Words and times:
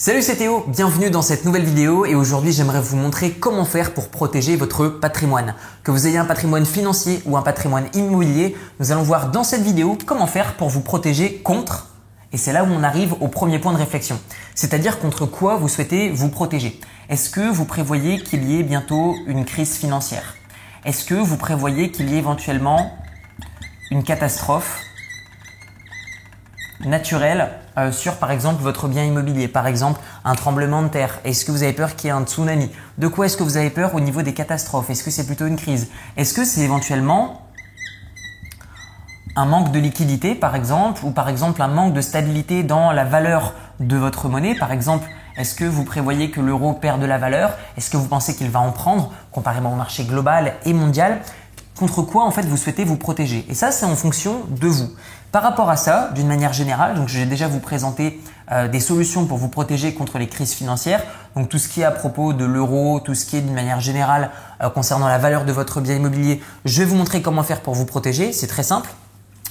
Salut 0.00 0.22
c'est 0.22 0.36
Théo, 0.36 0.64
bienvenue 0.68 1.10
dans 1.10 1.22
cette 1.22 1.44
nouvelle 1.44 1.64
vidéo 1.64 2.06
et 2.06 2.14
aujourd'hui 2.14 2.52
j'aimerais 2.52 2.80
vous 2.80 2.96
montrer 2.96 3.32
comment 3.32 3.64
faire 3.64 3.94
pour 3.94 4.10
protéger 4.10 4.54
votre 4.54 4.86
patrimoine. 4.86 5.56
Que 5.82 5.90
vous 5.90 6.06
ayez 6.06 6.18
un 6.18 6.24
patrimoine 6.24 6.64
financier 6.64 7.20
ou 7.26 7.36
un 7.36 7.42
patrimoine 7.42 7.88
immobilier, 7.94 8.56
nous 8.78 8.92
allons 8.92 9.02
voir 9.02 9.32
dans 9.32 9.42
cette 9.42 9.62
vidéo 9.62 9.98
comment 10.06 10.28
faire 10.28 10.54
pour 10.54 10.68
vous 10.68 10.82
protéger 10.82 11.38
contre 11.38 11.88
et 12.32 12.36
c'est 12.36 12.52
là 12.52 12.62
où 12.62 12.68
on 12.68 12.84
arrive 12.84 13.14
au 13.20 13.26
premier 13.26 13.58
point 13.58 13.72
de 13.72 13.78
réflexion. 13.78 14.20
C'est-à-dire 14.54 15.00
contre 15.00 15.26
quoi 15.26 15.56
vous 15.56 15.66
souhaitez 15.66 16.10
vous 16.10 16.28
protéger. 16.28 16.80
Est-ce 17.08 17.28
que 17.28 17.50
vous 17.50 17.64
prévoyez 17.64 18.22
qu'il 18.22 18.48
y 18.48 18.60
ait 18.60 18.62
bientôt 18.62 19.16
une 19.26 19.44
crise 19.44 19.74
financière? 19.78 20.36
Est-ce 20.84 21.04
que 21.04 21.14
vous 21.14 21.36
prévoyez 21.36 21.90
qu'il 21.90 22.08
y 22.08 22.14
ait 22.14 22.18
éventuellement 22.18 22.96
une 23.90 24.04
catastrophe 24.04 24.78
naturelle 26.84 27.50
euh, 27.78 27.92
sur 27.92 28.16
par 28.16 28.30
exemple 28.30 28.62
votre 28.62 28.88
bien 28.88 29.04
immobilier, 29.04 29.48
par 29.48 29.66
exemple 29.66 30.00
un 30.24 30.34
tremblement 30.34 30.82
de 30.82 30.88
terre. 30.88 31.20
Est-ce 31.24 31.44
que 31.44 31.52
vous 31.52 31.62
avez 31.62 31.72
peur 31.72 31.96
qu'il 31.96 32.08
y 32.08 32.10
ait 32.10 32.16
un 32.16 32.24
tsunami? 32.24 32.70
De 32.98 33.08
quoi 33.08 33.26
est-ce 33.26 33.36
que 33.36 33.44
vous 33.44 33.56
avez 33.56 33.70
peur 33.70 33.94
au 33.94 34.00
niveau 34.00 34.22
des 34.22 34.34
catastrophes? 34.34 34.90
Est-ce 34.90 35.04
que 35.04 35.10
c'est 35.10 35.26
plutôt 35.26 35.46
une 35.46 35.56
crise? 35.56 35.88
Est-ce 36.16 36.34
que 36.34 36.44
c'est 36.44 36.62
éventuellement 36.62 37.42
un 39.36 39.46
manque 39.46 39.70
de 39.70 39.78
liquidité 39.78 40.34
par 40.34 40.56
exemple 40.56 41.04
ou 41.04 41.12
par 41.12 41.28
exemple 41.28 41.62
un 41.62 41.68
manque 41.68 41.94
de 41.94 42.00
stabilité 42.00 42.64
dans 42.64 42.90
la 42.90 43.04
valeur 43.04 43.54
de 43.78 43.96
votre 43.96 44.28
monnaie? 44.28 44.56
Par 44.56 44.72
exemple 44.72 45.06
est-ce 45.38 45.54
que 45.54 45.64
vous 45.64 45.84
prévoyez 45.84 46.32
que 46.32 46.40
l'euro 46.40 46.72
perd 46.72 47.00
de 47.00 47.06
la 47.06 47.16
valeur? 47.16 47.56
Est-ce 47.76 47.90
que 47.90 47.96
vous 47.96 48.08
pensez 48.08 48.34
qu'il 48.34 48.50
va 48.50 48.58
en 48.58 48.72
prendre 48.72 49.12
comparément 49.30 49.72
au 49.72 49.76
marché 49.76 50.02
global 50.02 50.54
et 50.64 50.72
mondial? 50.72 51.20
Contre 51.78 52.02
quoi 52.02 52.24
en 52.24 52.32
fait 52.32 52.42
vous 52.42 52.56
souhaitez 52.56 52.82
vous 52.82 52.96
protéger 52.96 53.46
Et 53.48 53.54
ça 53.54 53.70
c'est 53.70 53.86
en 53.86 53.94
fonction 53.94 54.40
de 54.48 54.66
vous. 54.66 54.88
Par 55.30 55.44
rapport 55.44 55.70
à 55.70 55.76
ça, 55.76 56.10
d'une 56.14 56.26
manière 56.26 56.52
générale, 56.52 56.96
donc 56.96 57.06
j'ai 57.06 57.24
déjà 57.24 57.46
vous 57.46 57.60
présenté 57.60 58.20
euh, 58.50 58.66
des 58.66 58.80
solutions 58.80 59.26
pour 59.26 59.38
vous 59.38 59.48
protéger 59.48 59.94
contre 59.94 60.18
les 60.18 60.26
crises 60.26 60.54
financières. 60.54 61.04
Donc 61.36 61.48
tout 61.48 61.58
ce 61.58 61.68
qui 61.68 61.82
est 61.82 61.84
à 61.84 61.92
propos 61.92 62.32
de 62.32 62.44
l'euro, 62.44 62.98
tout 62.98 63.14
ce 63.14 63.26
qui 63.26 63.36
est 63.36 63.42
d'une 63.42 63.54
manière 63.54 63.78
générale 63.78 64.30
euh, 64.60 64.70
concernant 64.70 65.06
la 65.06 65.18
valeur 65.18 65.44
de 65.44 65.52
votre 65.52 65.80
bien 65.80 65.94
immobilier, 65.94 66.40
je 66.64 66.82
vais 66.82 66.84
vous 66.84 66.96
montrer 66.96 67.22
comment 67.22 67.44
faire 67.44 67.60
pour 67.60 67.74
vous 67.74 67.84
protéger. 67.84 68.32
C'est 68.32 68.48
très 68.48 68.64
simple. 68.64 68.90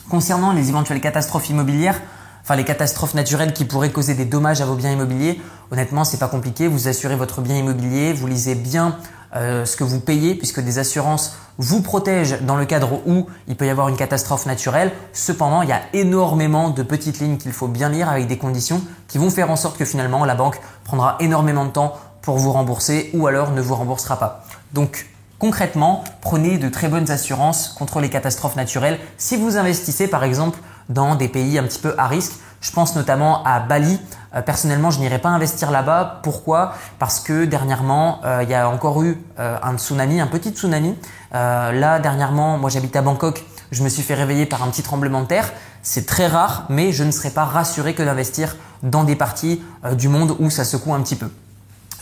Concernant 0.10 0.52
les 0.52 0.68
éventuelles 0.68 1.00
catastrophes 1.00 1.50
immobilières, 1.50 2.02
enfin 2.44 2.58
les 2.58 2.66
catastrophes 2.66 3.14
naturelles 3.14 3.54
qui 3.54 3.64
pourraient 3.64 3.92
causer 3.92 4.16
des 4.16 4.26
dommages 4.26 4.60
à 4.60 4.66
vos 4.66 4.76
biens 4.76 4.92
immobiliers, 4.92 5.40
honnêtement, 5.72 6.04
c'est 6.04 6.18
pas 6.18 6.28
compliqué. 6.28 6.68
Vous 6.68 6.90
assurez 6.90 7.16
votre 7.16 7.40
bien 7.40 7.56
immobilier, 7.56 8.12
vous 8.12 8.28
lisez 8.28 8.56
bien 8.56 8.98
euh, 9.36 9.66
ce 9.66 9.76
que 9.76 9.84
vous 9.84 10.00
payez 10.00 10.36
puisque 10.36 10.60
des 10.62 10.80
assurances 10.80 11.38
vous 11.58 11.82
protègent 11.82 12.42
dans 12.42 12.56
le 12.56 12.66
cadre 12.66 13.02
où 13.06 13.28
il 13.48 13.56
peut 13.56 13.66
y 13.66 13.70
avoir 13.70 13.90
une 13.90 13.98
catastrophe 13.98 14.46
naturelle. 14.46 14.92
Cependant, 15.12 15.64
il 15.64 15.70
y 15.70 15.74
a 15.74 15.82
énormément 15.94 16.70
de 16.70 16.84
petites 16.84 17.20
lignes 17.20 17.38
qu'il 17.38 17.52
faut 17.52 17.68
bien 17.68 17.90
lire 17.90 18.10
avec 18.10 18.28
des 18.28 18.38
conditions 18.38 18.82
qui 19.08 19.18
vont 19.18 19.30
faire 19.30 19.52
en 19.52 19.56
sorte 19.56 19.78
que 19.78 19.86
finalement 19.86 20.24
la 20.24 20.36
banque 20.36 20.60
prendra 20.84 21.18
énormément 21.20 21.66
de 21.66 21.72
temps 21.72 21.96
pour 22.22 22.38
vous 22.38 22.52
rembourser 22.52 23.10
ou 23.14 23.28
alors 23.28 23.52
ne 23.52 23.62
vous 23.62 23.76
remboursera 23.76 24.18
pas. 24.20 24.44
Donc 24.74 25.08
concrètement, 25.40 26.04
prenez 26.22 26.58
de 26.58 26.70
très 26.70 26.88
bonnes 26.88 27.10
assurances 27.12 27.70
contre 27.70 28.00
les 28.00 28.10
catastrophes 28.10 28.56
naturelles 28.56 29.00
si 29.18 29.36
vous 29.36 29.58
investissez 29.58 30.08
par 30.08 30.24
exemple 30.24 30.60
dans 30.90 31.16
des 31.16 31.28
pays 31.28 31.58
un 31.58 31.64
petit 31.64 31.80
peu 31.80 31.94
à 31.98 32.08
risque. 32.08 32.34
Je 32.62 32.72
pense 32.72 32.96
notamment 32.96 33.44
à 33.44 33.60
Bali. 33.60 34.00
Euh, 34.36 34.42
personnellement, 34.42 34.92
je 34.92 35.00
n'irai 35.00 35.20
pas 35.20 35.30
investir 35.30 35.72
là-bas. 35.72 36.20
Pourquoi? 36.24 36.74
Parce 37.00 37.20
que 37.20 37.46
dernièrement, 37.46 38.20
euh, 38.26 38.42
il 38.44 38.50
y 38.50 38.56
a 38.56 38.70
encore 38.70 39.02
eu 39.04 39.18
euh, 39.40 39.58
un 39.62 39.78
tsunami, 39.78 40.20
un 40.20 40.28
petit 40.28 40.50
tsunami. 40.50 40.96
là, 41.32 42.00
dernièrement, 42.00 42.58
moi 42.58 42.70
j'habite 42.70 42.96
à 42.96 43.02
Bangkok. 43.02 43.44
Je 43.72 43.84
me 43.84 43.90
suis 43.90 44.02
fait 44.02 44.14
réveiller 44.14 44.46
par 44.46 44.64
un 44.64 44.68
petit 44.68 44.84
tremblement 44.84 45.22
de 45.22 45.28
terre. 45.28 45.52
C'est 45.84 46.06
très 46.06 46.28
rare, 46.28 46.66
mais 46.70 46.92
je 46.92 47.04
ne 47.04 47.12
serais 47.12 47.32
pas 47.32 47.44
rassuré 47.44 47.94
que 47.94 48.04
d'investir 48.04 48.56
dans 48.82 49.04
des 49.04 49.16
parties 49.16 49.62
du 49.94 50.08
monde 50.08 50.36
où 50.40 50.50
ça 50.50 50.64
secoue 50.64 50.94
un 50.94 51.02
petit 51.02 51.16
peu. 51.16 51.30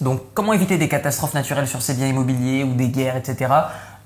Donc, 0.02 0.22
comment 0.34 0.53
éviter 0.53 0.78
des 0.78 0.90
catastrophes 0.90 1.34
naturelles 1.34 1.67
sur 1.67 1.81
ces 1.81 1.94
biens 1.94 2.08
immobiliers 2.08 2.64
ou 2.64 2.73
des 2.73 2.90
guerres, 2.90 3.16
etc 3.16 3.47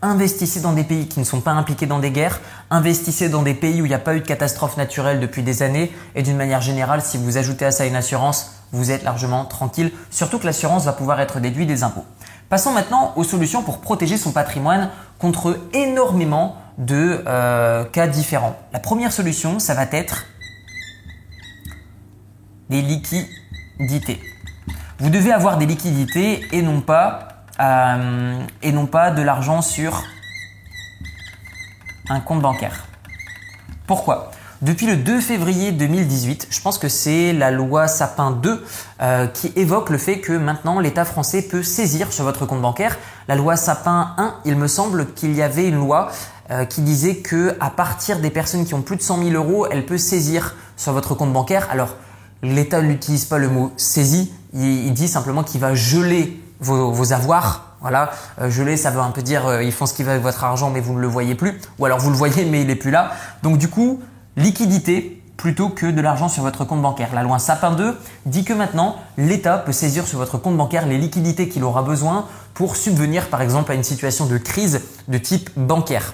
investissez 0.01 0.61
dans 0.61 0.73
des 0.73 0.83
pays 0.83 1.07
qui 1.07 1.19
ne 1.19 1.25
sont 1.25 1.41
pas 1.41 1.51
impliqués 1.51 1.85
dans 1.85 1.99
des 1.99 2.11
guerres, 2.11 2.39
investissez 2.69 3.29
dans 3.29 3.41
des 3.41 3.53
pays 3.53 3.81
où 3.81 3.85
il 3.85 3.89
n'y 3.89 3.95
a 3.95 3.99
pas 3.99 4.15
eu 4.15 4.21
de 4.21 4.25
catastrophe 4.25 4.77
naturelle 4.77 5.19
depuis 5.19 5.43
des 5.43 5.61
années 5.63 5.91
et 6.15 6.23
d'une 6.23 6.37
manière 6.37 6.61
générale, 6.61 7.01
si 7.01 7.17
vous 7.17 7.37
ajoutez 7.37 7.65
à 7.65 7.71
ça 7.71 7.85
une 7.85 7.95
assurance, 7.95 8.53
vous 8.71 8.91
êtes 8.91 9.03
largement 9.03 9.45
tranquille, 9.45 9.91
surtout 10.09 10.39
que 10.39 10.45
l'assurance 10.45 10.85
va 10.85 10.93
pouvoir 10.93 11.19
être 11.19 11.39
déduite 11.39 11.67
des 11.67 11.83
impôts. 11.83 12.05
Passons 12.49 12.71
maintenant 12.71 13.13
aux 13.15 13.23
solutions 13.23 13.61
pour 13.61 13.79
protéger 13.79 14.17
son 14.17 14.31
patrimoine 14.31 14.89
contre 15.19 15.59
énormément 15.73 16.57
de 16.77 17.23
euh, 17.27 17.83
cas 17.85 18.07
différents. 18.07 18.57
La 18.73 18.79
première 18.79 19.11
solution, 19.11 19.59
ça 19.59 19.73
va 19.73 19.85
être 19.91 20.25
des 22.69 22.81
liquidités. 22.81 24.21
Vous 24.99 25.09
devez 25.09 25.31
avoir 25.31 25.57
des 25.57 25.65
liquidités 25.65 26.45
et 26.51 26.61
non 26.61 26.81
pas 26.81 27.38
euh, 27.59 28.39
et 28.61 28.71
non 28.71 28.85
pas 28.85 29.11
de 29.11 29.21
l'argent 29.21 29.61
sur 29.61 30.03
un 32.09 32.19
compte 32.19 32.41
bancaire. 32.41 32.85
Pourquoi? 33.87 34.31
Depuis 34.61 34.87
le 34.87 34.97
2 34.97 35.21
février 35.21 35.71
2018, 35.71 36.47
je 36.49 36.61
pense 36.61 36.77
que 36.77 36.89
c'est 36.89 37.31
la 37.31 37.49
loi 37.49 37.87
Sapin 37.87 38.31
2 38.31 38.65
euh, 39.01 39.27
qui 39.27 39.53
évoque 39.55 39.89
le 39.89 39.97
fait 39.97 40.19
que 40.19 40.33
maintenant 40.33 40.81
l'État 40.81 41.05
français 41.05 41.41
peut 41.41 41.63
saisir 41.63 42.11
sur 42.11 42.25
votre 42.25 42.45
compte 42.45 42.61
bancaire. 42.61 42.97
La 43.29 43.35
loi 43.35 43.55
Sapin 43.55 44.13
1, 44.17 44.35
il 44.43 44.57
me 44.57 44.67
semble 44.67 45.13
qu'il 45.13 45.33
y 45.33 45.41
avait 45.41 45.69
une 45.69 45.77
loi 45.77 46.11
euh, 46.51 46.65
qui 46.65 46.81
disait 46.81 47.17
que 47.17 47.55
à 47.61 47.69
partir 47.69 48.19
des 48.19 48.29
personnes 48.29 48.65
qui 48.65 48.73
ont 48.73 48.81
plus 48.81 48.97
de 48.97 49.01
100 49.01 49.23
000 49.23 49.29
euros, 49.31 49.65
elle 49.71 49.85
peut 49.85 49.97
saisir 49.97 50.55
sur 50.75 50.91
votre 50.91 51.15
compte 51.15 51.31
bancaire. 51.31 51.69
Alors 51.71 51.95
l'État 52.43 52.81
n'utilise 52.81 53.23
pas 53.23 53.37
le 53.37 53.47
mot 53.47 53.71
saisie, 53.77 54.33
il, 54.53 54.91
dit 54.93 55.07
simplement 55.07 55.43
qu'il 55.43 55.61
va 55.61 55.73
geler 55.73 56.41
vos, 56.59 57.13
avoirs. 57.13 57.65
Voilà, 57.81 58.11
euh, 58.41 58.49
geler, 58.49 58.75
ça 58.75 58.91
veut 58.91 58.99
un 58.99 59.11
peu 59.11 59.21
dire 59.21 59.47
euh, 59.47 59.63
ils 59.63 59.71
font 59.71 59.85
ce 59.85 59.93
qu'ils 59.93 60.03
veulent 60.03 60.15
avec 60.15 60.23
votre 60.23 60.43
argent, 60.43 60.69
mais 60.69 60.81
vous 60.81 60.93
ne 60.93 60.99
le 60.99 61.07
voyez 61.07 61.33
plus, 61.33 61.59
ou 61.77 61.85
alors 61.85 61.99
vous 61.99 62.09
le 62.09 62.15
voyez, 62.15 62.43
mais 62.43 62.61
il 62.61 62.67
n'est 62.67 62.75
plus 62.75 62.91
là. 62.91 63.11
Donc 63.41 63.57
du 63.57 63.69
coup, 63.69 64.01
liquidité 64.35 65.19
plutôt 65.37 65.69
que 65.69 65.85
de 65.85 66.01
l'argent 66.01 66.27
sur 66.27 66.43
votre 66.43 66.65
compte 66.65 66.81
bancaire. 66.81 67.09
La 67.13 67.23
loi 67.23 67.39
Sapin 67.39 67.71
2 67.71 67.97
dit 68.25 68.43
que 68.43 68.51
maintenant, 68.51 68.97
l'État 69.17 69.57
peut 69.57 69.71
saisir 69.71 70.05
sur 70.05 70.17
votre 70.17 70.37
compte 70.37 70.57
bancaire 70.57 70.85
les 70.85 70.97
liquidités 70.97 71.47
qu'il 71.47 71.63
aura 71.63 71.81
besoin 71.81 72.25
pour 72.53 72.75
subvenir 72.75 73.29
par 73.29 73.41
exemple 73.41 73.71
à 73.71 73.75
une 73.75 73.83
situation 73.83 74.25
de 74.25 74.37
crise 74.37 74.81
de 75.07 75.17
type 75.17 75.49
bancaire. 75.55 76.13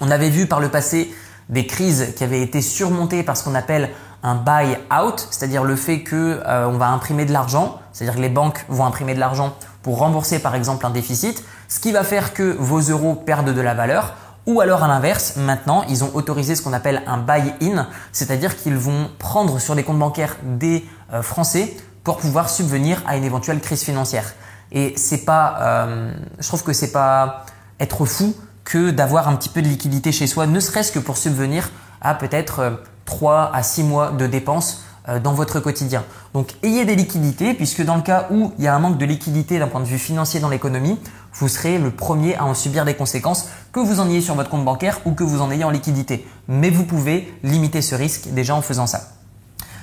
On 0.00 0.10
avait 0.10 0.30
vu 0.30 0.46
par 0.46 0.60
le 0.60 0.70
passé 0.70 1.14
des 1.50 1.66
crises 1.66 2.14
qui 2.16 2.24
avaient 2.24 2.40
été 2.40 2.62
surmontées 2.62 3.22
par 3.22 3.36
ce 3.36 3.44
qu'on 3.44 3.54
appelle 3.54 3.90
un 4.22 4.36
buy 4.36 4.76
out, 4.90 5.28
c'est-à-dire 5.30 5.64
le 5.64 5.76
fait 5.76 6.02
que 6.02 6.40
euh, 6.46 6.66
on 6.66 6.78
va 6.78 6.88
imprimer 6.88 7.26
de 7.26 7.32
l'argent, 7.32 7.78
c'est-à-dire 7.92 8.16
que 8.16 8.22
les 8.22 8.30
banques 8.30 8.64
vont 8.70 8.86
imprimer 8.86 9.14
de 9.14 9.20
l'argent 9.20 9.54
pour 9.84 9.98
rembourser 9.98 10.40
par 10.40 10.56
exemple 10.56 10.84
un 10.86 10.90
déficit, 10.90 11.44
ce 11.68 11.78
qui 11.78 11.92
va 11.92 12.02
faire 12.02 12.32
que 12.32 12.56
vos 12.58 12.80
euros 12.80 13.14
perdent 13.14 13.54
de 13.54 13.60
la 13.60 13.74
valeur. 13.74 14.14
Ou 14.46 14.60
alors 14.60 14.82
à 14.82 14.88
l'inverse, 14.88 15.36
maintenant, 15.36 15.84
ils 15.88 16.02
ont 16.02 16.10
autorisé 16.14 16.56
ce 16.56 16.62
qu'on 16.62 16.72
appelle 16.72 17.02
un 17.06 17.18
buy-in, 17.18 17.86
c'est-à-dire 18.10 18.56
qu'ils 18.56 18.76
vont 18.76 19.10
prendre 19.18 19.58
sur 19.58 19.74
les 19.74 19.84
comptes 19.84 19.98
bancaires 19.98 20.36
des 20.42 20.84
euh, 21.12 21.22
Français 21.22 21.76
pour 22.02 22.16
pouvoir 22.16 22.50
subvenir 22.50 23.02
à 23.06 23.16
une 23.16 23.24
éventuelle 23.24 23.60
crise 23.60 23.82
financière. 23.82 24.34
Et 24.72 24.94
c'est 24.96 25.24
pas, 25.24 25.56
euh, 25.60 26.12
je 26.38 26.48
trouve 26.48 26.62
que 26.62 26.72
c'est 26.72 26.92
pas 26.92 27.44
être 27.78 28.04
fou 28.06 28.34
que 28.64 28.90
d'avoir 28.90 29.28
un 29.28 29.36
petit 29.36 29.50
peu 29.50 29.60
de 29.60 29.68
liquidité 29.68 30.12
chez 30.12 30.26
soi, 30.26 30.46
ne 30.46 30.60
serait-ce 30.60 30.92
que 30.92 30.98
pour 30.98 31.18
subvenir 31.18 31.70
à 32.00 32.14
peut-être 32.14 32.80
3 33.04 33.50
à 33.54 33.62
6 33.62 33.82
mois 33.84 34.10
de 34.12 34.26
dépenses 34.26 34.82
euh, 34.82 34.93
dans 35.22 35.34
votre 35.34 35.60
quotidien. 35.60 36.02
Donc 36.32 36.54
ayez 36.62 36.84
des 36.84 36.96
liquidités 36.96 37.52
puisque 37.52 37.84
dans 37.84 37.96
le 37.96 38.02
cas 38.02 38.28
où 38.30 38.52
il 38.58 38.64
y 38.64 38.68
a 38.68 38.74
un 38.74 38.78
manque 38.78 38.96
de 38.96 39.04
liquidité 39.04 39.58
d'un 39.58 39.66
point 39.66 39.80
de 39.80 39.86
vue 39.86 39.98
financier 39.98 40.40
dans 40.40 40.48
l'économie, 40.48 40.98
vous 41.34 41.48
serez 41.48 41.78
le 41.78 41.90
premier 41.90 42.36
à 42.36 42.44
en 42.44 42.54
subir 42.54 42.84
des 42.84 42.94
conséquences, 42.94 43.48
que 43.72 43.80
vous 43.80 44.00
en 44.00 44.08
ayez 44.08 44.20
sur 44.20 44.34
votre 44.34 44.50
compte 44.50 44.64
bancaire 44.64 45.00
ou 45.04 45.12
que 45.12 45.24
vous 45.24 45.40
en 45.40 45.50
ayez 45.50 45.64
en 45.64 45.70
liquidité. 45.70 46.26
Mais 46.48 46.70
vous 46.70 46.84
pouvez 46.84 47.32
limiter 47.42 47.82
ce 47.82 47.94
risque 47.94 48.28
déjà 48.28 48.54
en 48.54 48.62
faisant 48.62 48.86
ça. 48.86 49.10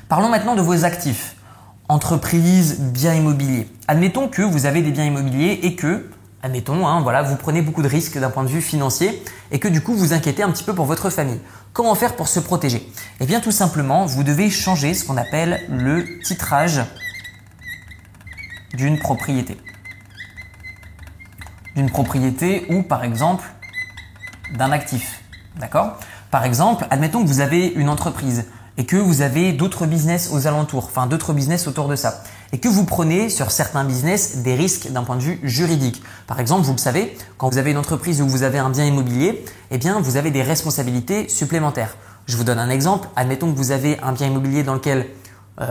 Parlons 0.08 0.30
maintenant 0.30 0.56
de 0.56 0.62
vos 0.62 0.86
actifs. 0.86 1.36
Entreprise, 1.90 2.80
biens 2.80 3.14
immobiliers. 3.14 3.70
Admettons 3.88 4.30
que 4.30 4.42
vous 4.42 4.66
avez 4.66 4.82
des 4.82 4.92
biens 4.92 5.06
immobiliers 5.06 5.60
et 5.64 5.76
que 5.76 6.10
admettons, 6.44 6.88
hein, 6.88 7.02
voilà, 7.02 7.22
vous 7.22 7.36
prenez 7.36 7.62
beaucoup 7.62 7.82
de 7.82 7.88
risques 7.88 8.18
d'un 8.18 8.30
point 8.30 8.44
de 8.44 8.50
vue 8.50 8.62
financier 8.62 9.24
et 9.52 9.60
que 9.60 9.68
du 9.68 9.82
coup 9.82 9.94
vous 9.96 10.14
inquiétez 10.14 10.44
un 10.44 10.52
petit 10.52 10.64
peu 10.64 10.74
pour 10.74 10.86
votre 10.86 11.10
famille. 11.10 11.40
Comment 11.74 11.96
faire 11.96 12.16
pour 12.16 12.28
se 12.28 12.40
protéger? 12.40 12.92
Eh 13.20 13.26
bien 13.26 13.40
tout 13.40 13.52
simplement, 13.52 14.06
vous 14.06 14.24
devez 14.24 14.50
changer 14.50 14.94
ce 14.94 15.06
qu'on 15.06 15.18
appelle 15.18 15.62
le 15.70 16.20
titrage 16.22 16.82
d'une 18.74 19.00
propriété. 19.00 19.58
D'une 21.76 21.90
propriété 21.90 22.66
ou 22.70 22.84
par 22.84 23.04
exemple 23.04 23.46
d'un 24.58 24.72
actif. 24.72 25.22
D'accord? 25.58 25.98
Par 26.32 26.46
exemple, 26.46 26.86
admettons 26.90 27.24
que 27.24 27.28
vous 27.28 27.42
avez 27.42 27.68
une 27.68 27.90
entreprise 27.90 28.46
et 28.78 28.86
que 28.86 28.96
vous 28.96 29.22
avez 29.22 29.54
d'autres 29.54 29.86
business 29.86 30.30
aux 30.32 30.48
alentours, 30.48 30.86
enfin 30.86 31.06
d'autres 31.06 31.34
business 31.34 31.68
autour 31.68 31.88
de 31.88 31.96
ça, 31.96 32.24
et 32.54 32.60
que 32.60 32.68
vous 32.68 32.86
prenez 32.86 33.30
sur 33.30 33.52
certains 33.52 33.84
business 33.84 34.38
des 34.38 34.56
risques 34.56 34.92
d'un 34.92 35.04
point 35.04 35.16
de 35.16 35.22
vue 35.22 35.40
juridique. 35.44 36.02
Par 36.28 36.40
exemple, 36.40 36.66
vous 36.66 36.74
le 36.74 36.78
savez, 36.78 37.18
quand 37.38 37.50
vous 37.50 37.58
avez 37.58 37.72
une 37.72 37.78
entreprise 37.78 38.22
où 38.22 38.28
vous 38.28 38.44
avez 38.44 38.60
un 38.60 38.70
bien 38.70 38.86
immobilier, 38.86 39.44
eh 39.72 39.78
bien 39.78 40.02
vous 40.02 40.18
avez 40.18 40.32
des 40.32 40.44
responsabilités 40.44 41.30
supplémentaires. 41.30 41.96
Je 42.28 42.38
vous 42.38 42.44
donne 42.44 42.60
un 42.60 42.70
exemple. 42.70 43.08
Admettons 43.16 43.52
que 43.52 43.58
vous 43.58 43.72
avez 43.72 44.00
un 44.00 44.12
bien 44.12 44.28
immobilier 44.28 44.64
dans 44.64 44.74
lequel 44.74 45.08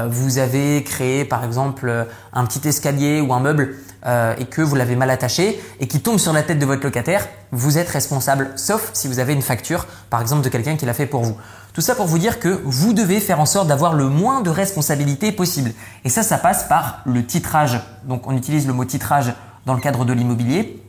vous 0.09 0.39
avez 0.39 0.85
créé 0.85 1.25
par 1.25 1.45
exemple 1.45 2.07
un 2.33 2.47
petit 2.47 2.69
escalier 2.69 3.21
ou 3.21 3.33
un 3.33 3.41
meuble 3.41 3.75
euh, 4.07 4.35
et 4.39 4.47
que 4.47 4.63
vous 4.63 4.77
l'avez 4.77 4.97
mal 4.97 5.11
attaché 5.11 5.63
et 5.79 5.87
qui 5.87 6.01
tombe 6.01 6.19
sur 6.19 6.33
la 6.33 6.43
tête 6.43 6.59
de 6.59 6.65
votre 6.65 6.83
locataire, 6.83 7.29
vous 7.53 7.77
êtes 7.77 7.91
responsable, 7.91 8.51
sauf 8.57 8.89
si 8.95 9.09
vous 9.09 9.19
avez 9.19 9.35
une 9.35 9.43
facture 9.43 9.87
par 10.09 10.23
exemple 10.23 10.43
de 10.43 10.49
quelqu'un 10.49 10.77
qui 10.77 10.87
l'a 10.87 10.95
fait 10.95 11.05
pour 11.05 11.23
vous. 11.23 11.37
Tout 11.75 11.83
ça 11.83 11.95
pour 11.95 12.07
vous 12.07 12.19
dire 12.19 12.41
que 12.41 12.63
vous 12.65 12.95
devez 12.95 13.21
faire 13.21 13.41
en 13.41 13.45
sorte 13.45 13.69
d'avoir 13.69 13.93
le 13.93 14.09
moins 14.09 14.41
de 14.41 14.49
responsabilités 14.49 15.33
possible. 15.33 15.73
Et 16.05 16.09
ça, 16.09 16.23
ça 16.23 16.39
passe 16.39 16.65
par 16.65 17.03
le 17.05 17.27
titrage. 17.27 17.79
Donc 18.05 18.27
on 18.27 18.35
utilise 18.35 18.67
le 18.67 18.73
mot 18.73 18.87
titrage 18.87 19.35
dans 19.67 19.75
le 19.75 19.81
cadre 19.81 20.07
de 20.07 20.15
l'immobilier. 20.15 20.83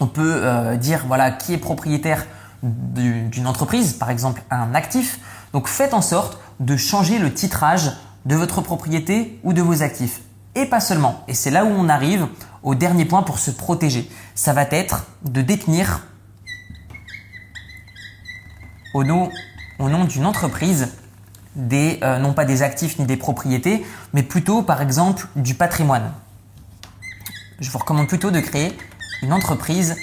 On 0.00 0.06
peut 0.06 0.40
euh, 0.44 0.76
dire 0.76 1.04
voilà 1.06 1.30
qui 1.30 1.54
est 1.54 1.58
propriétaire 1.58 2.26
d'une 2.62 3.46
entreprise, 3.46 3.94
par 3.94 4.10
exemple 4.10 4.42
un 4.50 4.74
actif. 4.74 5.20
Donc 5.54 5.68
faites 5.68 5.94
en 5.94 6.02
sorte 6.02 6.38
de 6.60 6.76
changer 6.76 7.18
le 7.18 7.32
titrage 7.32 7.92
de 8.24 8.36
votre 8.36 8.60
propriété 8.60 9.38
ou 9.44 9.52
de 9.52 9.62
vos 9.62 9.82
actifs. 9.82 10.20
Et 10.54 10.66
pas 10.66 10.80
seulement. 10.80 11.22
Et 11.28 11.34
c'est 11.34 11.50
là 11.50 11.64
où 11.64 11.68
on 11.68 11.88
arrive 11.88 12.26
au 12.62 12.74
dernier 12.74 13.04
point 13.04 13.22
pour 13.22 13.38
se 13.38 13.50
protéger. 13.50 14.10
Ça 14.34 14.52
va 14.52 14.62
être 14.62 15.06
de 15.22 15.42
détenir 15.42 16.02
au 18.94 19.04
nom, 19.04 19.30
d'une 19.78 20.26
entreprise 20.26 20.88
des, 21.54 21.98
euh, 22.02 22.18
non 22.18 22.32
pas 22.32 22.44
des 22.44 22.62
actifs 22.62 22.98
ni 22.98 23.06
des 23.06 23.16
propriétés, 23.16 23.84
mais 24.12 24.22
plutôt 24.22 24.62
par 24.62 24.82
exemple 24.82 25.28
du 25.36 25.54
patrimoine. 25.54 26.12
Je 27.60 27.70
vous 27.70 27.78
recommande 27.78 28.08
plutôt 28.08 28.30
de 28.30 28.40
créer 28.40 28.76
une 29.22 29.32
entreprise 29.32 29.96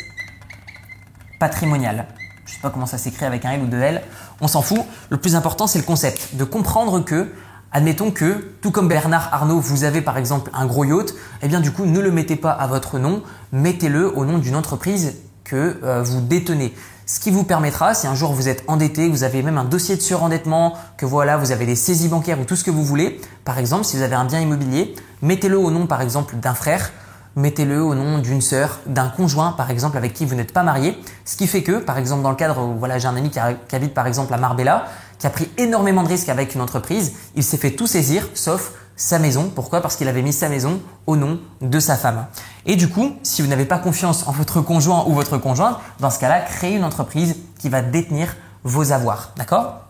patrimoniale. 1.39 2.07
Je 2.45 2.51
ne 2.51 2.55
sais 2.55 2.61
pas 2.61 2.69
comment 2.69 2.85
ça 2.85 2.97
s'écrit 2.97 3.25
avec 3.25 3.45
un 3.45 3.51
L 3.51 3.63
ou 3.63 3.67
deux 3.67 3.79
L, 3.79 4.01
on 4.41 4.47
s'en 4.47 4.61
fout. 4.61 4.81
Le 5.09 5.17
plus 5.17 5.35
important, 5.35 5.67
c'est 5.67 5.79
le 5.79 5.85
concept, 5.85 6.35
de 6.35 6.43
comprendre 6.43 6.99
que 7.03 7.33
Admettons 7.75 8.09
que, 8.09 8.53
tout 8.61 8.71
comme 8.71 8.87
Bernard 8.87 9.27
Arnault, 9.33 9.59
vous 9.59 9.83
avez 9.83 9.99
par 9.99 10.17
exemple 10.17 10.49
un 10.53 10.65
gros 10.65 10.85
yacht, 10.85 11.13
eh 11.41 11.49
bien 11.49 11.59
du 11.59 11.71
coup 11.73 11.85
ne 11.85 11.99
le 11.99 12.09
mettez 12.09 12.37
pas 12.37 12.51
à 12.51 12.67
votre 12.67 12.99
nom, 12.99 13.21
mettez-le 13.51 14.17
au 14.17 14.23
nom 14.23 14.37
d'une 14.37 14.55
entreprise 14.55 15.15
que 15.43 15.75
euh, 15.83 16.01
vous 16.01 16.21
détenez. 16.21 16.73
Ce 17.05 17.19
qui 17.19 17.31
vous 17.31 17.43
permettra, 17.43 17.93
si 17.93 18.07
un 18.07 18.15
jour 18.15 18.31
vous 18.31 18.47
êtes 18.47 18.63
endetté, 18.69 19.09
vous 19.09 19.25
avez 19.25 19.43
même 19.43 19.57
un 19.57 19.65
dossier 19.65 19.97
de 19.97 20.01
surendettement, 20.01 20.77
que 20.95 21.05
voilà, 21.05 21.35
vous 21.35 21.51
avez 21.51 21.65
des 21.65 21.75
saisies 21.75 22.07
bancaires 22.07 22.39
ou 22.39 22.45
tout 22.45 22.55
ce 22.55 22.63
que 22.63 22.71
vous 22.71 22.85
voulez, 22.85 23.19
par 23.43 23.59
exemple, 23.59 23.83
si 23.83 23.97
vous 23.97 24.03
avez 24.03 24.15
un 24.15 24.23
bien 24.23 24.39
immobilier, 24.39 24.95
mettez-le 25.21 25.57
au 25.57 25.69
nom 25.69 25.85
par 25.85 26.01
exemple 26.01 26.37
d'un 26.37 26.53
frère, 26.53 26.93
mettez-le 27.35 27.83
au 27.83 27.93
nom 27.93 28.19
d'une 28.19 28.39
sœur, 28.39 28.79
d'un 28.85 29.09
conjoint 29.09 29.51
par 29.51 29.69
exemple 29.69 29.97
avec 29.97 30.13
qui 30.13 30.25
vous 30.25 30.35
n'êtes 30.35 30.53
pas 30.53 30.63
marié. 30.63 30.97
Ce 31.25 31.35
qui 31.35 31.45
fait 31.45 31.61
que, 31.61 31.73
par 31.73 31.97
exemple, 31.97 32.23
dans 32.23 32.29
le 32.29 32.37
cadre 32.37 32.61
où 32.61 32.79
voilà, 32.79 32.99
j'ai 32.99 33.07
un 33.09 33.17
ami 33.17 33.29
qui, 33.29 33.39
qui, 33.67 33.75
habite 33.75 33.93
par 33.93 34.07
exemple 34.07 34.33
à 34.33 34.37
Marbella, 34.37 34.85
qui 35.19 35.27
a 35.27 35.29
pris 35.29 35.49
énormément 35.57 36.03
de 36.03 36.07
risques 36.07 36.29
avec 36.29 36.55
une 36.55 36.61
entreprise, 36.61 37.13
il 37.35 37.43
s'est 37.43 37.57
fait 37.57 37.71
tout 37.71 37.87
saisir 37.87 38.27
sauf 38.33 38.71
sa 38.95 39.19
maison. 39.19 39.51
Pourquoi? 39.53 39.81
Parce 39.81 39.95
qu'il 39.95 40.07
avait 40.07 40.21
mis 40.21 40.33
sa 40.33 40.49
maison 40.49 40.79
au 41.05 41.15
nom 41.15 41.39
de 41.61 41.79
sa 41.79 41.95
femme. 41.97 42.27
Et 42.65 42.75
du 42.75 42.89
coup, 42.89 43.15
si 43.23 43.41
vous 43.41 43.47
n'avez 43.47 43.65
pas 43.65 43.77
confiance 43.77 44.27
en 44.27 44.31
votre 44.31 44.61
conjoint 44.61 45.05
ou 45.07 45.13
votre 45.13 45.37
conjointe, 45.37 45.77
dans 45.99 46.09
ce 46.09 46.19
cas-là, 46.19 46.41
créez 46.41 46.75
une 46.75 46.83
entreprise 46.83 47.35
qui 47.59 47.69
va 47.69 47.81
détenir 47.81 48.35
vos 48.63 48.91
avoirs. 48.91 49.33
D'accord? 49.37 49.81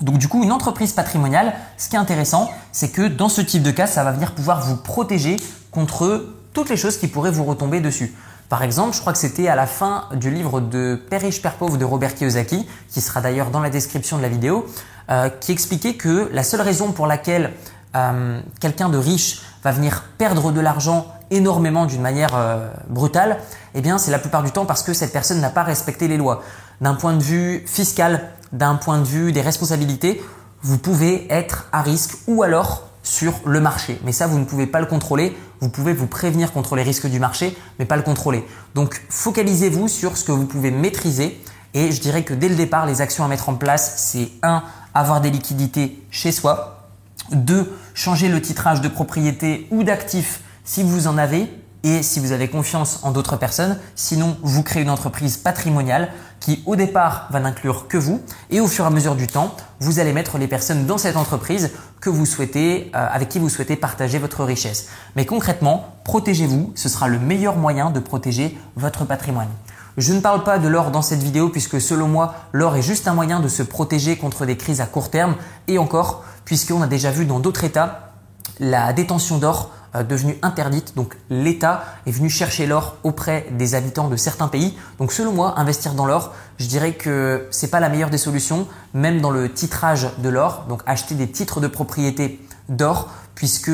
Donc 0.00 0.18
du 0.18 0.28
coup, 0.28 0.42
une 0.42 0.52
entreprise 0.52 0.92
patrimoniale, 0.92 1.54
ce 1.76 1.88
qui 1.88 1.96
est 1.96 1.98
intéressant, 1.98 2.50
c'est 2.72 2.88
que 2.88 3.06
dans 3.06 3.28
ce 3.28 3.40
type 3.40 3.62
de 3.62 3.70
cas, 3.70 3.86
ça 3.86 4.04
va 4.04 4.12
venir 4.12 4.34
pouvoir 4.34 4.62
vous 4.62 4.76
protéger 4.76 5.36
contre 5.70 6.26
toutes 6.52 6.70
les 6.70 6.76
choses 6.76 6.96
qui 6.96 7.06
pourraient 7.06 7.30
vous 7.30 7.44
retomber 7.44 7.80
dessus. 7.80 8.14
Par 8.50 8.64
exemple, 8.64 8.96
je 8.96 9.00
crois 9.00 9.12
que 9.12 9.18
c'était 9.20 9.46
à 9.46 9.54
la 9.54 9.68
fin 9.68 10.06
du 10.12 10.28
livre 10.28 10.60
de 10.60 11.00
Père 11.08 11.20
riche, 11.20 11.40
Père 11.40 11.54
pauvre 11.54 11.78
de 11.78 11.84
Robert 11.84 12.16
Kiyosaki, 12.16 12.66
qui 12.88 13.00
sera 13.00 13.20
d'ailleurs 13.20 13.50
dans 13.50 13.60
la 13.60 13.70
description 13.70 14.16
de 14.16 14.22
la 14.22 14.28
vidéo, 14.28 14.66
euh, 15.08 15.28
qui 15.28 15.52
expliquait 15.52 15.94
que 15.94 16.28
la 16.32 16.42
seule 16.42 16.60
raison 16.60 16.90
pour 16.90 17.06
laquelle 17.06 17.52
euh, 17.94 18.40
quelqu'un 18.60 18.88
de 18.88 18.98
riche 18.98 19.42
va 19.62 19.70
venir 19.70 20.02
perdre 20.18 20.50
de 20.50 20.60
l'argent 20.60 21.06
énormément 21.30 21.86
d'une 21.86 22.02
manière 22.02 22.34
euh, 22.34 22.68
brutale, 22.88 23.38
eh 23.74 23.82
bien 23.82 23.98
c'est 23.98 24.10
la 24.10 24.18
plupart 24.18 24.42
du 24.42 24.50
temps 24.50 24.66
parce 24.66 24.82
que 24.82 24.94
cette 24.94 25.12
personne 25.12 25.40
n'a 25.40 25.50
pas 25.50 25.62
respecté 25.62 26.08
les 26.08 26.16
lois. 26.16 26.42
D'un 26.80 26.94
point 26.94 27.12
de 27.14 27.22
vue 27.22 27.62
fiscal, 27.68 28.30
d'un 28.52 28.74
point 28.74 28.98
de 28.98 29.06
vue 29.06 29.30
des 29.30 29.42
responsabilités, 29.42 30.20
vous 30.62 30.78
pouvez 30.78 31.32
être 31.32 31.68
à 31.70 31.82
risque 31.82 32.16
ou 32.26 32.42
alors 32.42 32.89
sur 33.10 33.40
le 33.44 33.60
marché. 33.60 34.00
Mais 34.04 34.12
ça, 34.12 34.28
vous 34.28 34.38
ne 34.38 34.44
pouvez 34.44 34.68
pas 34.68 34.78
le 34.78 34.86
contrôler. 34.86 35.36
Vous 35.58 35.68
pouvez 35.68 35.92
vous 35.92 36.06
prévenir 36.06 36.52
contre 36.52 36.76
les 36.76 36.84
risques 36.84 37.08
du 37.08 37.18
marché, 37.18 37.56
mais 37.80 37.84
pas 37.84 37.96
le 37.96 38.02
contrôler. 38.02 38.46
Donc, 38.76 39.02
focalisez-vous 39.08 39.88
sur 39.88 40.16
ce 40.16 40.22
que 40.22 40.30
vous 40.30 40.46
pouvez 40.46 40.70
maîtriser. 40.70 41.42
Et 41.74 41.90
je 41.90 42.00
dirais 42.00 42.22
que 42.22 42.34
dès 42.34 42.48
le 42.48 42.54
départ, 42.54 42.86
les 42.86 43.00
actions 43.00 43.24
à 43.24 43.28
mettre 43.28 43.48
en 43.48 43.54
place, 43.54 43.94
c'est 43.96 44.28
1. 44.44 44.62
Avoir 44.94 45.20
des 45.20 45.30
liquidités 45.30 46.00
chez 46.12 46.30
soi. 46.30 46.88
2. 47.32 47.76
Changer 47.94 48.28
le 48.28 48.40
titrage 48.40 48.80
de 48.80 48.88
propriété 48.88 49.66
ou 49.72 49.82
d'actifs 49.82 50.42
si 50.64 50.84
vous 50.84 51.08
en 51.08 51.18
avez 51.18 51.52
et 51.82 52.02
si 52.02 52.20
vous 52.20 52.32
avez 52.32 52.48
confiance 52.48 53.00
en 53.02 53.10
d'autres 53.10 53.36
personnes. 53.36 53.78
Sinon, 53.94 54.36
vous 54.42 54.62
créez 54.62 54.82
une 54.82 54.90
entreprise 54.90 55.36
patrimoniale 55.36 56.10
qui 56.38 56.62
au 56.66 56.76
départ 56.76 57.28
va 57.30 57.40
n'inclure 57.40 57.88
que 57.88 57.96
vous 57.96 58.20
et 58.50 58.60
au 58.60 58.66
fur 58.66 58.84
et 58.84 58.88
à 58.88 58.90
mesure 58.90 59.14
du 59.14 59.26
temps, 59.26 59.54
vous 59.80 59.98
allez 59.98 60.12
mettre 60.12 60.38
les 60.38 60.48
personnes 60.48 60.86
dans 60.86 60.98
cette 60.98 61.16
entreprise 61.16 61.70
que 62.00 62.10
vous 62.10 62.26
souhaitez, 62.26 62.90
euh, 62.94 63.08
avec 63.10 63.28
qui 63.28 63.38
vous 63.38 63.48
souhaitez 63.48 63.76
partager 63.76 64.18
votre 64.18 64.44
richesse. 64.44 64.88
Mais 65.16 65.26
concrètement, 65.26 65.94
protégez-vous, 66.04 66.72
ce 66.74 66.88
sera 66.88 67.08
le 67.08 67.18
meilleur 67.18 67.56
moyen 67.56 67.90
de 67.90 68.00
protéger 68.00 68.58
votre 68.76 69.04
patrimoine. 69.04 69.48
Je 69.96 70.12
ne 70.12 70.20
parle 70.20 70.44
pas 70.44 70.58
de 70.58 70.68
l'or 70.68 70.90
dans 70.90 71.02
cette 71.02 71.22
vidéo 71.22 71.48
puisque 71.48 71.80
selon 71.80 72.08
moi, 72.08 72.34
l'or 72.52 72.76
est 72.76 72.82
juste 72.82 73.08
un 73.08 73.14
moyen 73.14 73.40
de 73.40 73.48
se 73.48 73.62
protéger 73.62 74.16
contre 74.16 74.46
des 74.46 74.56
crises 74.56 74.80
à 74.80 74.86
court 74.86 75.10
terme 75.10 75.34
et 75.68 75.78
encore 75.78 76.24
puisqu'on 76.44 76.80
a 76.80 76.86
déjà 76.86 77.10
vu 77.10 77.26
dans 77.26 77.40
d'autres 77.40 77.64
États 77.64 78.12
la 78.60 78.92
détention 78.92 79.38
d'or 79.38 79.70
devenue 79.94 80.38
interdite. 80.42 80.94
Donc 80.96 81.16
l'État 81.30 81.84
est 82.06 82.10
venu 82.10 82.30
chercher 82.30 82.66
l'or 82.66 82.96
auprès 83.02 83.46
des 83.50 83.74
habitants 83.74 84.08
de 84.08 84.16
certains 84.16 84.48
pays. 84.48 84.76
Donc 84.98 85.12
selon 85.12 85.32
moi, 85.32 85.58
investir 85.58 85.94
dans 85.94 86.06
l'or, 86.06 86.32
je 86.58 86.66
dirais 86.66 86.92
que 86.92 87.46
c'est 87.50 87.70
pas 87.70 87.80
la 87.80 87.88
meilleure 87.88 88.10
des 88.10 88.18
solutions, 88.18 88.66
même 88.94 89.20
dans 89.20 89.30
le 89.30 89.52
titrage 89.52 90.08
de 90.18 90.28
l'or. 90.28 90.66
Donc 90.68 90.82
acheter 90.86 91.14
des 91.14 91.28
titres 91.28 91.60
de 91.60 91.66
propriété 91.66 92.40
d'or, 92.68 93.10
puisque 93.34 93.72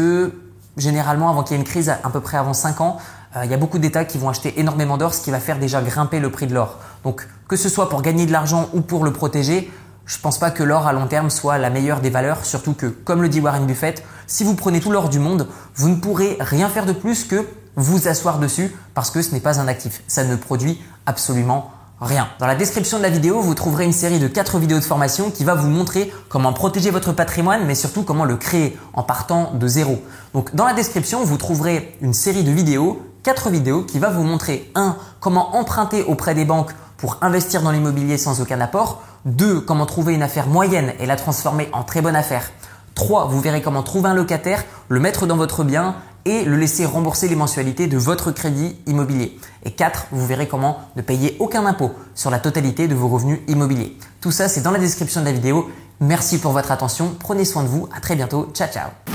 généralement 0.76 1.30
avant 1.30 1.42
qu'il 1.42 1.56
y 1.56 1.58
ait 1.58 1.62
une 1.62 1.68
crise, 1.68 1.90
à 1.90 2.10
peu 2.10 2.20
près 2.20 2.38
avant 2.38 2.54
5 2.54 2.80
ans, 2.80 2.98
euh, 3.36 3.44
il 3.44 3.50
y 3.50 3.54
a 3.54 3.58
beaucoup 3.58 3.78
d'États 3.78 4.04
qui 4.04 4.18
vont 4.18 4.28
acheter 4.28 4.58
énormément 4.60 4.96
d'or, 4.96 5.14
ce 5.14 5.20
qui 5.20 5.30
va 5.30 5.40
faire 5.40 5.58
déjà 5.58 5.82
grimper 5.82 6.20
le 6.20 6.30
prix 6.30 6.46
de 6.46 6.54
l'or. 6.54 6.78
Donc 7.04 7.26
que 7.48 7.56
ce 7.56 7.68
soit 7.68 7.88
pour 7.88 8.02
gagner 8.02 8.26
de 8.26 8.32
l'argent 8.32 8.68
ou 8.72 8.80
pour 8.80 9.04
le 9.04 9.12
protéger, 9.12 9.70
je 10.06 10.18
pense 10.18 10.38
pas 10.38 10.50
que 10.50 10.62
l'or 10.62 10.86
à 10.86 10.92
long 10.92 11.06
terme 11.06 11.30
soit 11.30 11.58
la 11.58 11.68
meilleure 11.68 12.00
des 12.00 12.10
valeurs, 12.10 12.44
surtout 12.44 12.72
que, 12.72 12.86
comme 12.86 13.22
le 13.22 13.28
dit 13.28 13.40
Warren 13.40 13.66
Buffett, 13.66 14.04
si 14.26 14.44
vous 14.44 14.54
prenez 14.54 14.80
tout 14.80 14.90
l'or 14.90 15.08
du 15.08 15.18
monde, 15.18 15.48
vous 15.74 15.88
ne 15.88 15.96
pourrez 15.96 16.36
rien 16.40 16.68
faire 16.68 16.86
de 16.86 16.92
plus 16.92 17.24
que 17.24 17.46
vous 17.74 18.08
asseoir 18.08 18.38
dessus 18.38 18.74
parce 18.94 19.10
que 19.10 19.20
ce 19.20 19.32
n'est 19.32 19.40
pas 19.40 19.60
un 19.60 19.68
actif. 19.68 20.02
Ça 20.06 20.24
ne 20.24 20.36
produit 20.36 20.80
absolument 21.06 21.72
rien. 22.00 22.28
Dans 22.38 22.46
la 22.46 22.54
description 22.54 22.98
de 22.98 23.02
la 23.02 23.10
vidéo, 23.10 23.40
vous 23.40 23.54
trouverez 23.54 23.84
une 23.84 23.92
série 23.92 24.18
de 24.18 24.28
4 24.28 24.58
vidéos 24.58 24.78
de 24.78 24.84
formation 24.84 25.30
qui 25.30 25.44
va 25.44 25.54
vous 25.54 25.68
montrer 25.68 26.12
comment 26.28 26.52
protéger 26.52 26.90
votre 26.90 27.12
patrimoine, 27.12 27.64
mais 27.66 27.74
surtout 27.74 28.02
comment 28.02 28.24
le 28.24 28.36
créer 28.36 28.78
en 28.92 29.02
partant 29.02 29.52
de 29.54 29.66
zéro. 29.66 30.02
Donc 30.34 30.54
dans 30.54 30.66
la 30.66 30.74
description, 30.74 31.24
vous 31.24 31.36
trouverez 31.36 31.96
une 32.00 32.14
série 32.14 32.44
de 32.44 32.50
vidéos, 32.50 33.02
4 33.22 33.50
vidéos 33.50 33.82
qui 33.82 33.98
va 33.98 34.10
vous 34.10 34.22
montrer 34.22 34.70
1. 34.74 34.96
Comment 35.20 35.56
emprunter 35.56 36.04
auprès 36.04 36.34
des 36.34 36.44
banques 36.44 36.70
pour 36.96 37.18
investir 37.22 37.62
dans 37.62 37.72
l'immobilier 37.72 38.18
sans 38.18 38.40
aucun 38.40 38.60
apport. 38.60 39.02
2. 39.26 39.60
Comment 39.60 39.86
trouver 39.86 40.14
une 40.14 40.22
affaire 40.22 40.46
moyenne 40.46 40.94
et 40.98 41.06
la 41.06 41.16
transformer 41.16 41.68
en 41.72 41.82
très 41.82 42.00
bonne 42.00 42.16
affaire. 42.16 42.50
3. 42.94 43.26
Vous 43.26 43.40
verrez 43.40 43.60
comment 43.60 43.82
trouver 43.82 44.08
un 44.08 44.14
locataire, 44.14 44.64
le 44.88 45.00
mettre 45.00 45.26
dans 45.26 45.36
votre 45.36 45.64
bien 45.64 45.96
et 46.24 46.44
le 46.44 46.56
laisser 46.56 46.86
rembourser 46.86 47.28
les 47.28 47.36
mensualités 47.36 47.86
de 47.86 47.98
votre 47.98 48.32
crédit 48.32 48.76
immobilier. 48.86 49.38
Et 49.64 49.70
4. 49.70 50.06
Vous 50.12 50.26
verrez 50.26 50.48
comment 50.48 50.78
ne 50.96 51.02
payer 51.02 51.36
aucun 51.38 51.66
impôt 51.66 51.92
sur 52.14 52.30
la 52.30 52.38
totalité 52.38 52.88
de 52.88 52.94
vos 52.94 53.08
revenus 53.08 53.40
immobiliers. 53.48 53.96
Tout 54.20 54.32
ça, 54.32 54.48
c'est 54.48 54.62
dans 54.62 54.70
la 54.72 54.78
description 54.78 55.20
de 55.20 55.26
la 55.26 55.32
vidéo. 55.32 55.70
Merci 56.00 56.38
pour 56.38 56.52
votre 56.52 56.72
attention. 56.72 57.14
Prenez 57.18 57.44
soin 57.44 57.62
de 57.62 57.68
vous. 57.68 57.88
À 57.94 58.00
très 58.00 58.16
bientôt. 58.16 58.50
Ciao, 58.54 58.68
ciao. 58.68 59.05